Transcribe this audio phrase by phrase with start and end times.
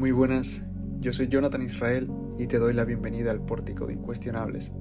[0.00, 0.64] Muy buenas,
[1.00, 4.72] yo soy Jonathan Israel y te doy la bienvenida al Pórtico de Incuestionables,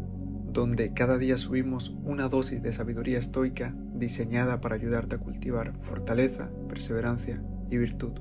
[0.46, 6.50] donde cada día subimos una dosis de sabiduría estoica diseñada para ayudarte a cultivar fortaleza,
[6.70, 8.14] perseverancia y virtud.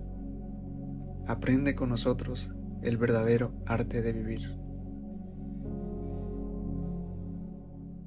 [1.28, 2.50] Aprende con nosotros
[2.82, 4.58] el verdadero arte de vivir.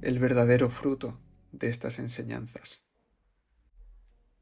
[0.02, 1.18] El verdadero fruto
[1.50, 2.86] de estas enseñanzas.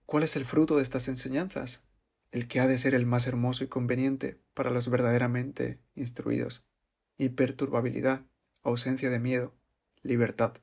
[0.06, 1.88] ¿Cuál es el fruto de estas enseñanzas?
[2.30, 6.64] El que ha de ser el más hermoso y conveniente para los verdaderamente instruidos.
[7.18, 8.24] Imperturbabilidad,
[8.62, 9.54] ausencia de miedo,
[10.02, 10.54] libertad.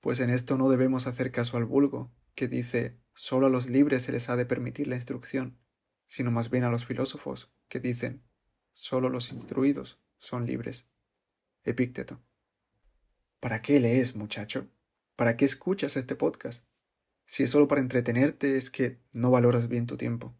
[0.00, 4.04] Pues en esto no debemos hacer caso al vulgo, que dice solo a los libres
[4.04, 5.58] se les ha de permitir la instrucción,
[6.06, 8.22] sino más bien a los filósofos, que dicen
[8.72, 10.88] solo los instruidos son libres.
[11.64, 12.22] Epícteto.
[13.40, 14.68] ¿Para qué lees, muchacho?
[15.16, 16.66] ¿Para qué escuchas este podcast?
[17.26, 20.34] Si es solo para entretenerte es que no valoras bien tu tiempo.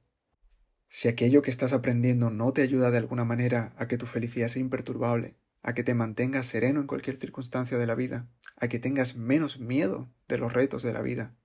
[0.93, 4.49] Si aquello que estás aprendiendo no te ayuda de alguna manera a que tu felicidad
[4.49, 8.81] sea imperturbable, a que te mantengas sereno en cualquier circunstancia de la vida, a que
[8.81, 11.37] tengas menos miedo de los retos de la vida,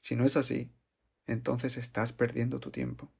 [0.00, 0.70] si no es así,
[1.26, 3.10] entonces estás perdiendo tu tiempo.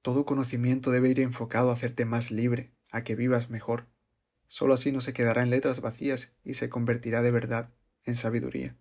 [0.00, 3.86] Todo conocimiento debe ir enfocado a hacerte más libre, a que vivas mejor.
[4.46, 7.74] Solo así no se quedará en letras vacías y se convertirá de verdad
[8.04, 8.78] en sabiduría.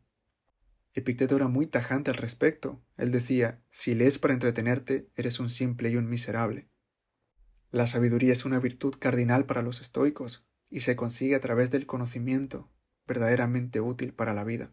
[0.94, 2.81] Epicteto era muy tajante al respecto.
[2.97, 6.69] Él decía, si lees para entretenerte, eres un simple y un miserable.
[7.72, 11.88] La sabiduría es una virtud cardinal para los estoicos, y se consigue a través del
[11.88, 12.71] conocimiento,
[13.08, 14.71] verdaderamente útil para la vida.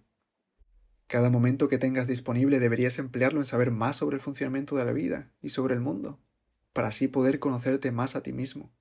[1.07, 4.93] Cada momento que tengas disponible deberías emplearlo en saber más sobre el funcionamiento de la
[4.93, 6.23] vida y sobre el mundo,
[6.73, 8.73] para así poder conocerte más a ti mismo.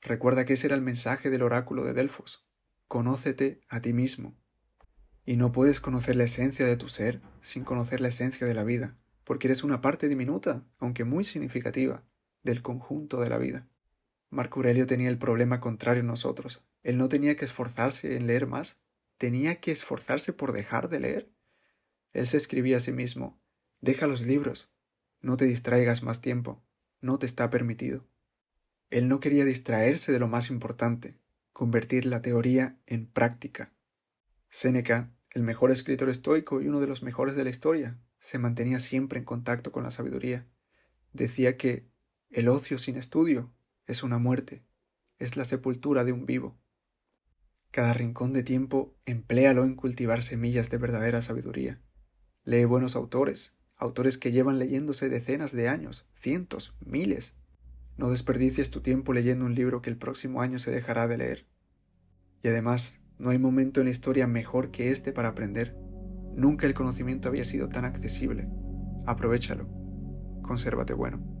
[0.00, 2.48] Recuerda que ese era el mensaje del oráculo de Delfos.
[2.88, 4.36] Conócete a ti mismo.
[5.24, 8.64] Y no puedes conocer la esencia de tu ser sin conocer la esencia de la
[8.64, 12.04] vida, porque eres una parte diminuta, aunque muy significativa,
[12.42, 13.68] del conjunto de la vida.
[14.30, 16.64] Marco Aurelio tenía el problema contrario en nosotros.
[16.82, 18.80] Él no tenía que esforzarse en leer más,
[19.18, 21.32] tenía que esforzarse por dejar de leer.
[22.12, 23.40] Él se escribía a sí mismo,
[23.80, 24.70] deja los libros,
[25.20, 26.62] no te distraigas más tiempo,
[27.00, 28.04] no te está permitido.
[28.90, 31.16] Él no quería distraerse de lo más importante,
[31.52, 33.72] convertir la teoría en práctica.
[34.54, 38.80] Séneca, el mejor escritor estoico y uno de los mejores de la historia, se mantenía
[38.80, 40.46] siempre en contacto con la sabiduría.
[41.14, 41.88] Decía que
[42.28, 43.50] el ocio sin estudio
[43.86, 44.62] es una muerte,
[45.18, 46.60] es la sepultura de un vivo.
[47.70, 51.80] Cada rincón de tiempo empléalo en cultivar semillas de verdadera sabiduría.
[52.44, 57.36] Lee buenos autores, autores que llevan leyéndose decenas de años, cientos, miles.
[57.96, 61.46] No desperdicies tu tiempo leyendo un libro que el próximo año se dejará de leer.
[62.42, 65.76] Y además, no hay momento en la historia mejor que este para aprender.
[66.34, 68.48] Nunca el conocimiento había sido tan accesible.
[69.06, 69.68] Aprovechalo.
[70.42, 71.31] Consérvate bueno.